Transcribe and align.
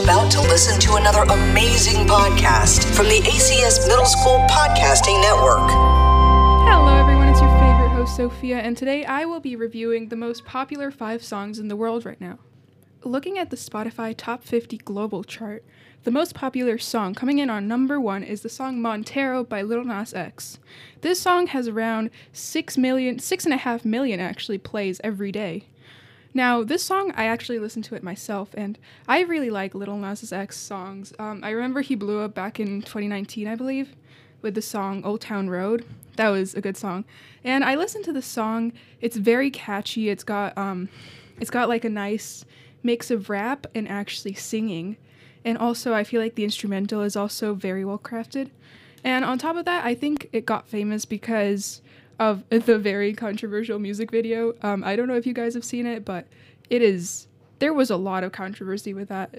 about 0.00 0.32
to 0.32 0.40
listen 0.40 0.80
to 0.80 0.94
another 0.94 1.20
amazing 1.30 2.06
podcast 2.06 2.82
from 2.96 3.04
the 3.06 3.20
ACS 3.20 3.86
Middle 3.86 4.06
School 4.06 4.38
Podcasting 4.48 5.20
Network. 5.20 5.68
Hello, 6.66 6.96
everyone. 6.98 7.28
It's 7.28 7.42
your 7.42 7.50
favorite 7.50 7.90
host, 7.90 8.16
Sophia, 8.16 8.56
and 8.56 8.74
today 8.74 9.04
I 9.04 9.26
will 9.26 9.38
be 9.38 9.54
reviewing 9.54 10.08
the 10.08 10.16
most 10.16 10.46
popular 10.46 10.90
five 10.90 11.22
songs 11.22 11.58
in 11.58 11.68
the 11.68 11.76
world 11.76 12.06
right 12.06 12.20
now. 12.20 12.38
Looking 13.04 13.38
at 13.38 13.50
the 13.50 13.56
Spotify 13.56 14.14
Top 14.16 14.44
50 14.44 14.78
Global 14.78 15.24
chart, 15.24 15.62
the 16.04 16.10
most 16.10 16.34
popular 16.34 16.78
song 16.78 17.14
coming 17.14 17.38
in 17.38 17.50
on 17.50 17.68
number 17.68 18.00
one 18.00 18.22
is 18.24 18.40
the 18.40 18.48
song 18.48 18.80
Montero 18.80 19.44
by 19.44 19.60
Lil 19.60 19.84
Nas 19.84 20.14
X. 20.14 20.58
This 21.02 21.20
song 21.20 21.48
has 21.48 21.68
around 21.68 22.08
6 22.32 22.78
million, 22.78 23.18
6.5 23.18 23.84
million 23.84 24.20
actually 24.20 24.58
plays 24.58 25.02
every 25.04 25.30
day. 25.30 25.66
Now, 26.34 26.62
this 26.62 26.82
song, 26.82 27.12
I 27.14 27.26
actually 27.26 27.58
listened 27.58 27.84
to 27.86 27.94
it 27.94 28.02
myself, 28.02 28.50
and 28.54 28.78
I 29.06 29.20
really 29.20 29.50
like 29.50 29.74
Lil 29.74 29.96
Nas 29.96 30.32
X 30.32 30.56
songs. 30.56 31.12
Um, 31.18 31.40
I 31.44 31.50
remember 31.50 31.82
he 31.82 31.94
blew 31.94 32.20
up 32.20 32.34
back 32.34 32.58
in 32.58 32.80
2019, 32.80 33.46
I 33.46 33.54
believe, 33.54 33.94
with 34.40 34.54
the 34.54 34.62
song 34.62 35.04
Old 35.04 35.20
Town 35.20 35.50
Road. 35.50 35.84
That 36.16 36.30
was 36.30 36.54
a 36.54 36.62
good 36.62 36.76
song. 36.76 37.04
And 37.44 37.64
I 37.64 37.74
listened 37.74 38.04
to 38.06 38.12
the 38.12 38.22
song. 38.22 38.72
It's 39.00 39.16
very 39.16 39.50
catchy. 39.50 40.08
It's 40.08 40.24
got 40.24 40.56
um, 40.56 40.88
it's 41.38 41.50
got 41.50 41.68
like 41.68 41.84
a 41.84 41.90
nice 41.90 42.44
mix 42.82 43.10
of 43.10 43.28
rap 43.28 43.66
and 43.74 43.88
actually 43.88 44.34
singing. 44.34 44.96
And 45.44 45.58
also, 45.58 45.92
I 45.92 46.04
feel 46.04 46.20
like 46.20 46.34
the 46.34 46.44
instrumental 46.44 47.02
is 47.02 47.16
also 47.16 47.54
very 47.54 47.84
well 47.84 47.98
crafted. 47.98 48.50
And 49.04 49.24
on 49.24 49.38
top 49.38 49.56
of 49.56 49.64
that, 49.64 49.84
I 49.84 49.94
think 49.94 50.28
it 50.32 50.46
got 50.46 50.68
famous 50.68 51.04
because 51.04 51.82
of 52.22 52.48
the 52.50 52.78
very 52.78 53.12
controversial 53.12 53.78
music 53.78 54.10
video. 54.12 54.54
Um, 54.62 54.84
I 54.84 54.94
don't 54.94 55.08
know 55.08 55.16
if 55.16 55.26
you 55.26 55.32
guys 55.32 55.54
have 55.54 55.64
seen 55.64 55.86
it, 55.86 56.04
but 56.04 56.26
it 56.70 56.80
is. 56.80 57.26
There 57.58 57.72
was 57.72 57.90
a 57.90 57.96
lot 57.96 58.24
of 58.24 58.32
controversy 58.32 58.94
with 58.94 59.08
that. 59.08 59.34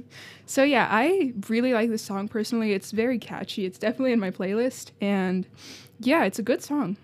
so, 0.46 0.62
yeah, 0.62 0.88
I 0.90 1.32
really 1.48 1.72
like 1.72 1.90
this 1.90 2.02
song 2.02 2.28
personally. 2.28 2.72
It's 2.72 2.90
very 2.90 3.18
catchy. 3.18 3.64
It's 3.64 3.78
definitely 3.78 4.12
in 4.12 4.20
my 4.20 4.30
playlist. 4.30 4.90
And 5.00 5.46
yeah, 6.00 6.24
it's 6.24 6.38
a 6.38 6.42
good 6.42 6.62
song. 6.62 6.96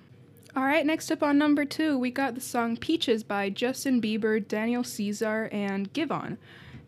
All 0.54 0.64
right, 0.64 0.84
next 0.84 1.10
up 1.10 1.22
on 1.22 1.38
number 1.38 1.64
two, 1.64 1.98
we 1.98 2.10
got 2.10 2.34
the 2.34 2.40
song 2.40 2.76
Peaches 2.76 3.22
by 3.22 3.48
Justin 3.48 4.02
Bieber, 4.02 4.46
Daniel 4.46 4.84
Caesar, 4.84 5.48
and 5.50 5.90
Giveon. 5.94 6.36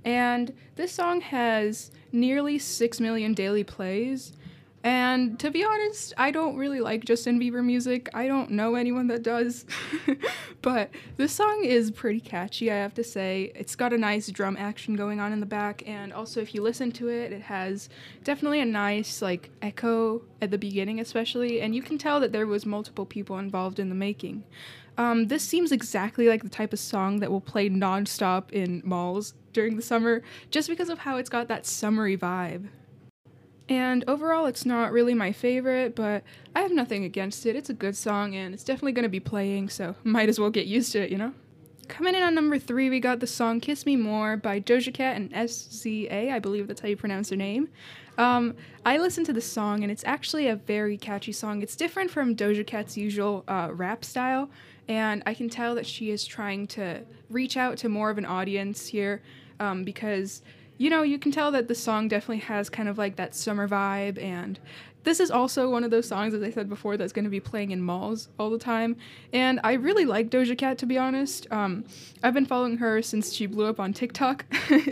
And 0.05 0.53
this 0.77 0.92
song 0.92 1.23
has 1.23 1.91
nearly 2.12 2.58
6 2.58 3.01
million 3.01 3.33
daily 3.33 3.64
plays. 3.64 4.34
And 4.84 5.40
to 5.40 5.50
be 5.50 5.64
honest, 5.64 6.12
I 6.18 6.30
don't 6.30 6.58
really 6.58 6.80
like 6.80 7.06
Justin 7.06 7.40
Bieber 7.40 7.64
music. 7.64 8.10
I 8.12 8.27
don't 8.27 8.50
know 8.50 8.74
anyone 8.74 9.06
that 9.06 9.22
does. 9.22 9.64
but 10.62 10.90
this 11.16 11.32
song 11.32 11.64
is 11.64 11.90
pretty 11.90 12.20
catchy, 12.20 12.70
I 12.70 12.77
have 12.77 12.92
to 12.94 13.02
say. 13.02 13.50
It's 13.55 13.77
got 13.77 13.94
a 13.94 13.98
nice 13.98 14.28
drum 14.28 14.58
action 14.58 14.94
going 14.94 15.20
on 15.20 15.32
in 15.32 15.40
the 15.40 15.46
back 15.46 15.82
and 15.86 16.12
also 16.12 16.42
if 16.42 16.55
you 16.55 16.60
listen 16.60 16.92
to 16.92 17.08
it, 17.08 17.32
it 17.32 17.40
has 17.40 17.88
definitely 18.24 18.60
a 18.60 18.66
nice 18.66 19.22
like 19.22 19.48
echo 19.62 20.20
at 20.42 20.50
the 20.50 20.58
beginning 20.58 21.00
especially 21.00 21.62
and 21.62 21.74
you 21.74 21.80
can 21.80 21.96
tell 21.96 22.20
that 22.20 22.32
there 22.32 22.46
was 22.46 22.66
multiple 22.66 23.06
people 23.06 23.38
involved 23.38 23.78
in 23.78 23.88
the 23.88 23.94
making. 23.94 24.44
Um, 24.98 25.28
this 25.28 25.42
seems 25.42 25.72
exactly 25.72 26.28
like 26.28 26.42
the 26.42 26.50
type 26.50 26.74
of 26.74 26.78
song 26.78 27.20
that 27.20 27.30
will 27.30 27.40
play 27.40 27.70
nonstop 27.70 28.52
in 28.52 28.82
malls 28.84 29.32
during 29.55 29.77
the 29.77 29.82
summer 29.82 30.22
just 30.50 30.68
because 30.68 30.90
of 30.90 30.98
how 30.98 31.16
it's 31.16 31.30
got 31.30 31.48
that 31.48 31.64
summery 31.64 32.18
vibe. 32.18 32.68
And 33.69 34.05
overall, 34.07 34.47
it's 34.47 34.67
not 34.67 34.93
really 34.93 35.15
my 35.15 35.33
favorite, 35.33 35.97
but 35.97 36.23
I 36.55 36.61
have 36.61 36.73
nothing 36.73 37.05
against 37.05 37.47
it. 37.47 37.57
It's 37.57 37.70
a 37.70 37.75
good 37.75 37.97
song 37.97 38.34
and 38.34 38.53
it's 38.53 38.65
definitely 38.65 38.93
going 38.93 39.05
to 39.05 39.09
be 39.09 39.20
playing, 39.20 39.70
so 39.70 39.95
might 40.05 40.29
as 40.29 40.39
well 40.39 40.51
get 40.51 40.67
used 40.67 40.93
to 40.93 41.01
it, 41.01 41.11
you 41.11 41.19
know? 41.19 41.33
Coming 41.89 42.15
in 42.15 42.23
on 42.23 42.35
number 42.35 42.59
three, 42.59 42.89
we 42.89 43.01
got 43.01 43.20
the 43.20 43.27
song 43.27 43.61
Kiss 43.61 43.85
Me 43.85 43.97
More 43.97 44.37
by 44.37 44.59
Doja 44.59 44.92
Cat 44.92 45.17
and 45.17 45.31
SZA. 45.33 46.33
I 46.33 46.39
believe 46.39 46.67
that's 46.67 46.81
how 46.81 46.89
you 46.89 46.97
pronounce 46.97 47.31
her 47.31 47.37
name. 47.37 47.69
Um, 48.17 48.55
I 48.87 48.98
listened 48.98 49.27
to 49.27 49.33
the 49.33 49.41
song 49.41 49.83
and 49.83 49.91
it's 49.91 50.05
actually 50.05 50.47
a 50.47 50.57
very 50.57 50.97
catchy 50.97 51.33
song. 51.33 51.62
It's 51.62 51.77
different 51.77 52.11
from 52.11 52.37
Doja 52.37 52.67
Cat's 52.67 52.97
usual 52.97 53.45
uh, 53.48 53.70
rap 53.73 54.05
style, 54.05 54.48
and 54.89 55.23
I 55.27 55.35
can 55.35 55.48
tell 55.48 55.74
that 55.74 55.86
she 55.86 56.11
is 56.11 56.24
trying 56.24 56.67
to 56.69 57.03
reach 57.29 57.57
out 57.57 57.77
to 57.79 57.89
more 57.89 58.11
of 58.11 58.19
an 58.19 58.27
audience 58.27 58.86
here 58.86 59.23
um, 59.61 59.85
because 59.85 60.42
you 60.79 60.90
know, 60.90 61.02
you 61.02 61.18
can 61.18 61.33
tell 61.33 61.51
that 61.52 61.68
the 61.68 61.74
song 61.74 62.08
definitely 62.08 62.45
has 62.45 62.68
kind 62.68 62.89
of 62.89 62.98
like 62.98 63.17
that 63.17 63.35
summer 63.35 63.68
vibe. 63.68 64.20
And 64.23 64.58
this 65.05 65.20
is 65.20 65.30
also 65.30 65.70
one 65.70 65.85
of 65.85 65.90
those 65.90 66.08
songs, 66.08 66.35
as 66.35 66.42
I 66.42 66.51
said 66.51 66.68
before, 66.68 66.96
that's 66.96 67.12
going 67.12 67.24
to 67.24 67.30
be 67.30 67.40
playing 67.40 67.70
in 67.70 67.83
malls 67.83 68.29
all 68.39 68.51
the 68.51 68.58
time. 68.58 68.96
And 69.33 69.61
I 69.62 69.74
really 69.74 70.05
like 70.05 70.30
Doja 70.30 70.57
Cat, 70.57 70.79
to 70.79 70.86
be 70.86 70.98
honest. 70.98 71.46
Um, 71.52 71.85
I've 72.23 72.35
been 72.35 72.46
following 72.46 72.79
her 72.79 73.02
since 73.02 73.33
she 73.33 73.46
blew 73.46 73.67
up 73.67 73.79
on 73.79 73.92
TikTok. 73.92 74.45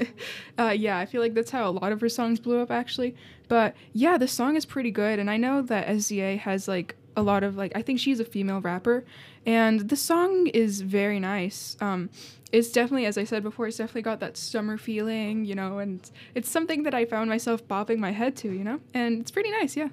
uh, 0.59 0.69
yeah, 0.69 0.99
I 0.99 1.07
feel 1.07 1.21
like 1.21 1.35
that's 1.35 1.51
how 1.51 1.69
a 1.69 1.73
lot 1.73 1.93
of 1.93 2.01
her 2.01 2.09
songs 2.09 2.39
blew 2.39 2.61
up, 2.61 2.71
actually. 2.71 3.17
But 3.49 3.75
yeah, 3.93 4.19
the 4.19 4.29
song 4.29 4.57
is 4.57 4.65
pretty 4.65 4.91
good. 4.91 5.19
And 5.19 5.31
I 5.31 5.37
know 5.37 5.63
that 5.63 5.89
SZA 5.89 6.39
has 6.39 6.69
like 6.69 6.95
a 7.17 7.23
lot 7.23 7.43
of 7.43 7.57
like 7.57 7.73
I 7.75 7.83
think 7.83 8.01
she's 8.01 8.21
a 8.21 8.25
female 8.25 8.61
rapper, 8.61 9.05
and 9.47 9.89
the 9.89 9.97
song 9.97 10.47
is 10.49 10.81
very 10.81 11.21
nice. 11.21 11.77
Um, 11.81 12.11
it's 12.53 12.71
definitely, 12.71 13.07
as 13.07 13.17
I 13.17 13.25
said 13.25 13.43
before, 13.43 13.67
it's 13.67 13.79
definitely 13.79 14.03
got 14.03 14.21
that 14.21 14.37
summer 14.37 14.77
feeling, 14.77 15.47
you 15.47 15.55
know, 15.55 15.79
and 15.79 16.11
it's 16.35 16.51
something 16.51 16.83
that 16.83 16.93
I 16.93 17.07
found 17.07 17.31
myself 17.31 17.67
bobbing 17.67 17.99
my 17.99 18.13
head 18.13 18.37
to, 18.37 18.53
you 18.53 18.63
know, 18.63 18.81
and 18.93 19.23
it's 19.23 19.31
pretty 19.31 19.51
nice, 19.51 19.75
yeah. 19.75 19.89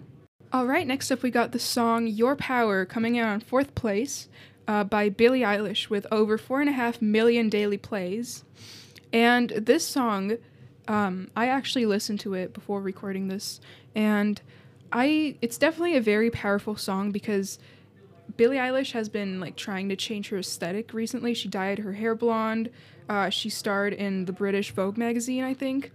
All 0.51 0.65
right, 0.65 0.85
next 0.85 1.09
up 1.09 1.23
we 1.23 1.31
got 1.31 1.51
the 1.51 1.59
song 1.59 2.07
"Your 2.07 2.35
Power" 2.35 2.85
coming 2.85 3.15
in 3.15 3.23
on 3.23 3.39
fourth 3.39 3.75
place 3.75 4.27
uh, 4.67 4.83
by 4.83 5.09
Billie 5.09 5.41
Eilish 5.41 5.89
with 5.89 6.05
over 6.11 6.37
four 6.37 6.59
and 6.59 6.69
a 6.69 6.73
half 6.73 7.01
million 7.01 7.49
daily 7.49 7.77
plays, 7.77 8.43
and 9.13 9.49
this 9.49 9.85
song. 9.85 10.37
Um, 10.87 11.29
I 11.35 11.45
actually 11.45 11.85
listened 11.85 12.19
to 12.21 12.33
it 12.33 12.51
before 12.51 12.81
recording 12.81 13.27
this, 13.27 13.59
and 13.93 14.41
I 14.91 15.35
it's 15.41 15.57
definitely 15.57 15.95
a 15.95 16.01
very 16.01 16.31
powerful 16.31 16.75
song 16.75 17.11
because 17.11 17.59
Billie 18.37 18.57
Eilish 18.57 18.91
has 18.93 19.09
been 19.09 19.39
like 19.39 19.55
trying 19.55 19.89
to 19.89 19.95
change 19.95 20.29
her 20.29 20.37
aesthetic 20.37 20.93
recently. 20.93 21.33
She 21.33 21.47
dyed 21.47 21.79
her 21.79 21.93
hair 21.93 22.15
blonde. 22.15 22.69
Uh, 23.07 23.29
she 23.29 23.49
starred 23.49 23.93
in 23.93 24.25
the 24.25 24.33
British 24.33 24.71
Vogue 24.71 24.97
magazine, 24.97 25.43
I 25.43 25.53
think. 25.53 25.91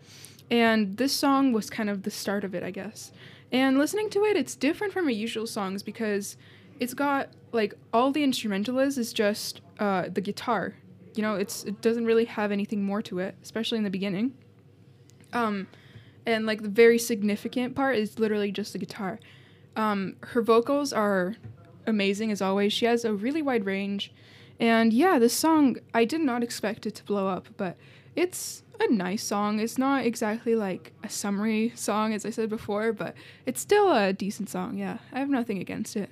And 0.51 0.97
this 0.97 1.13
song 1.13 1.53
was 1.53 1.71
kind 1.71 1.89
of 1.89 2.03
the 2.03 2.11
start 2.11 2.45
of 2.45 2.55
it, 2.55 2.63
I 2.63 2.71
guess. 2.71 3.13
And 3.53 3.79
listening 3.79 4.11
to 4.11 4.25
it, 4.25 4.37
it's 4.37 4.57
different 4.57 4.93
from 4.93 5.05
her 5.05 5.11
usual 5.11 5.47
songs 5.47 5.83
because 5.83 6.37
it's 6.81 6.95
got 6.95 7.31
like 7.53 7.75
all 7.93 8.11
the 8.11 8.25
instrumental 8.25 8.79
is 8.81 8.99
is 8.99 9.13
just 9.13 9.61
uh, 9.79 10.09
the 10.13 10.21
guitar. 10.21 10.75
You 11.15 11.23
know, 11.23 11.37
it's 11.37 11.65
it 11.65 11.81
doesn't 11.81 12.05
really 12.05 12.25
have 12.25 12.51
anything 12.51 12.83
more 12.83 13.01
to 13.03 13.21
it, 13.21 13.37
especially 13.43 13.79
in 13.79 13.85
the 13.85 13.91
beginning. 13.91 14.35
Um, 15.33 15.69
and 16.27 16.47
like 16.47 16.63
the 16.63 16.69
very 16.69 16.99
significant 16.99 17.75
part 17.75 17.97
is 17.97 18.19
literally 18.19 18.51
just 18.51 18.73
the 18.73 18.79
guitar. 18.79 19.19
Um, 19.77 20.17
her 20.21 20.43
vocals 20.43 20.93
are 20.93 21.37
amazing 21.87 22.31
as 22.31 22.41
always. 22.41 22.73
She 22.73 22.87
has 22.87 23.05
a 23.05 23.13
really 23.13 23.43
wide 23.43 23.67
range, 23.67 24.13
and 24.61 24.93
yeah, 24.93 25.19
this 25.19 25.35
song 25.35 25.77
I 25.93 26.05
did 26.05 26.21
not 26.21 26.43
expect 26.43 26.87
it 26.87 26.95
to 26.97 27.05
blow 27.05 27.29
up, 27.29 27.49
but 27.57 27.77
it's 28.15 28.63
a 28.81 28.91
nice 28.91 29.23
song. 29.23 29.61
It's 29.61 29.79
not 29.79 30.05
exactly 30.05 30.55
like 30.55 30.93
a 31.03 31.09
summery 31.09 31.73
song 31.75 32.13
as 32.13 32.25
I 32.25 32.31
said 32.31 32.49
before, 32.49 32.93
but 32.93 33.15
it's 33.47 33.61
still 33.61 33.93
a 33.93 34.13
decent 34.13 34.49
song. 34.49 34.79
Yeah, 34.79 34.99
I 35.13 35.19
have 35.19 35.29
nothing 35.29 35.59
against 35.59 35.97
it. 35.97 36.11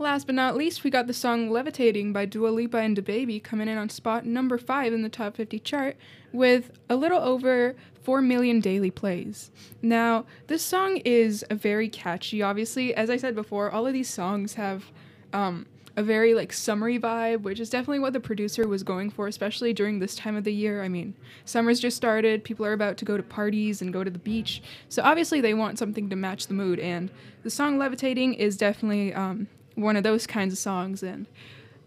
Last 0.00 0.26
but 0.26 0.36
not 0.36 0.56
least, 0.56 0.84
we 0.84 0.90
got 0.90 1.08
the 1.08 1.12
song 1.12 1.50
Levitating 1.50 2.12
by 2.12 2.24
Dua 2.24 2.50
Lipa 2.50 2.78
and 2.78 2.96
DaBaby 2.96 3.42
coming 3.42 3.66
in 3.66 3.76
on 3.76 3.88
spot 3.88 4.24
number 4.24 4.56
5 4.56 4.92
in 4.92 5.02
the 5.02 5.08
top 5.08 5.34
50 5.34 5.58
chart 5.58 5.96
with 6.32 6.70
a 6.88 6.94
little 6.94 7.18
over 7.18 7.74
4 8.04 8.22
million 8.22 8.60
daily 8.60 8.92
plays. 8.92 9.50
Now, 9.82 10.24
this 10.46 10.62
song 10.62 10.98
is 10.98 11.44
very 11.50 11.88
catchy, 11.88 12.42
obviously. 12.42 12.94
As 12.94 13.10
I 13.10 13.16
said 13.16 13.34
before, 13.34 13.72
all 13.72 13.88
of 13.88 13.92
these 13.92 14.08
songs 14.08 14.54
have 14.54 14.84
um, 15.32 15.66
a 15.96 16.02
very 16.04 16.32
like 16.32 16.52
summery 16.52 17.00
vibe, 17.00 17.42
which 17.42 17.58
is 17.58 17.68
definitely 17.68 17.98
what 17.98 18.12
the 18.12 18.20
producer 18.20 18.68
was 18.68 18.84
going 18.84 19.10
for, 19.10 19.26
especially 19.26 19.72
during 19.72 19.98
this 19.98 20.14
time 20.14 20.36
of 20.36 20.44
the 20.44 20.54
year. 20.54 20.84
I 20.84 20.88
mean, 20.88 21.16
summer's 21.44 21.80
just 21.80 21.96
started, 21.96 22.44
people 22.44 22.64
are 22.64 22.72
about 22.72 22.98
to 22.98 23.04
go 23.04 23.16
to 23.16 23.22
parties 23.24 23.82
and 23.82 23.92
go 23.92 24.04
to 24.04 24.10
the 24.10 24.20
beach, 24.20 24.62
so 24.88 25.02
obviously 25.02 25.40
they 25.40 25.54
want 25.54 25.76
something 25.76 26.08
to 26.08 26.14
match 26.14 26.46
the 26.46 26.54
mood, 26.54 26.78
and 26.78 27.10
the 27.42 27.50
song 27.50 27.78
Levitating 27.78 28.34
is 28.34 28.56
definitely 28.56 29.12
um, 29.12 29.48
one 29.78 29.96
of 29.96 30.02
those 30.02 30.26
kinds 30.26 30.52
of 30.52 30.58
songs 30.58 31.02
and 31.02 31.26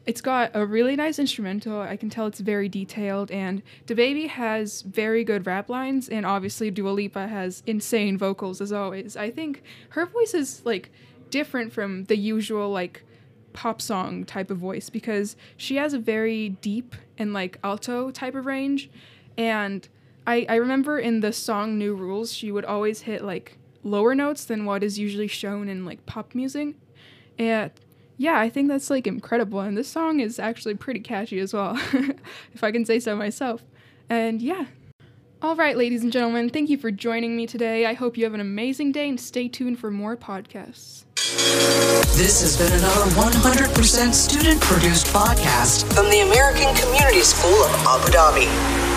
it's 0.05 0.21
got 0.21 0.51
a 0.53 0.65
really 0.65 0.95
nice 0.95 1.19
instrumental. 1.19 1.79
I 1.79 1.95
can 1.95 2.09
tell 2.09 2.25
it's 2.25 2.39
very 2.39 2.67
detailed, 2.67 3.29
and 3.29 3.61
DaBaby 3.85 4.29
has 4.29 4.81
very 4.81 5.23
good 5.23 5.45
rap 5.45 5.69
lines, 5.69 6.09
and 6.09 6.25
obviously 6.25 6.71
Dua 6.71 6.89
Lipa 6.89 7.27
has 7.27 7.61
insane 7.67 8.17
vocals 8.17 8.61
as 8.61 8.71
always. 8.71 9.15
I 9.15 9.29
think 9.29 9.61
her 9.89 10.05
voice 10.05 10.33
is 10.33 10.65
like 10.65 10.91
different 11.29 11.71
from 11.71 12.05
the 12.05 12.17
usual 12.17 12.71
like 12.71 13.03
pop 13.53 13.81
song 13.81 14.23
type 14.23 14.49
of 14.49 14.57
voice 14.57 14.89
because 14.89 15.35
she 15.57 15.75
has 15.75 15.93
a 15.93 15.99
very 15.99 16.49
deep 16.49 16.95
and 17.17 17.33
like 17.33 17.59
alto 17.63 18.09
type 18.11 18.33
of 18.33 18.45
range, 18.45 18.89
and 19.37 19.87
I 20.25 20.45
I 20.49 20.55
remember 20.55 20.97
in 20.97 21.19
the 21.19 21.31
song 21.31 21.77
New 21.77 21.93
Rules 21.93 22.33
she 22.33 22.51
would 22.51 22.65
always 22.65 23.01
hit 23.01 23.23
like 23.23 23.57
lower 23.83 24.15
notes 24.15 24.45
than 24.45 24.65
what 24.65 24.83
is 24.83 24.97
usually 24.97 25.27
shown 25.27 25.69
in 25.69 25.85
like 25.85 26.05
pop 26.05 26.33
music. 26.33 26.75
And 27.41 27.71
yeah, 28.17 28.39
I 28.39 28.49
think 28.49 28.67
that's 28.67 28.91
like 28.91 29.07
incredible. 29.07 29.61
And 29.61 29.75
this 29.75 29.87
song 29.87 30.19
is 30.19 30.37
actually 30.37 30.75
pretty 30.75 30.99
catchy 30.99 31.39
as 31.39 31.53
well, 31.53 31.75
if 32.53 32.63
I 32.63 32.71
can 32.71 32.85
say 32.85 32.99
so 32.99 33.15
myself. 33.15 33.63
And 34.09 34.41
yeah. 34.41 34.65
All 35.41 35.55
right, 35.55 35.75
ladies 35.75 36.03
and 36.03 36.11
gentlemen, 36.11 36.51
thank 36.51 36.69
you 36.69 36.77
for 36.77 36.91
joining 36.91 37.35
me 37.35 37.47
today. 37.47 37.87
I 37.87 37.93
hope 37.93 38.15
you 38.15 38.25
have 38.25 38.35
an 38.35 38.41
amazing 38.41 38.91
day 38.91 39.09
and 39.09 39.19
stay 39.19 39.47
tuned 39.47 39.79
for 39.79 39.89
more 39.89 40.15
podcasts. 40.15 41.05
This 42.15 42.41
has 42.41 42.57
been 42.57 42.71
another 42.77 43.09
100% 43.15 44.13
student 44.13 44.61
produced 44.61 45.07
podcast 45.07 45.91
from 45.95 46.11
the 46.11 46.19
American 46.19 46.75
Community 46.75 47.21
School 47.21 47.63
of 47.63 47.71
Abu 47.87 48.11
Dhabi. 48.11 48.90